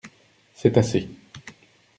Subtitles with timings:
[0.55, 1.07] C’est assez.